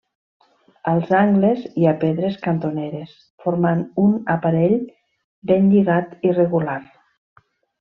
[0.91, 3.13] Als angles hi ha pedres cantoneres
[3.45, 4.75] formant un aparell
[5.53, 6.83] ben lligat i regular.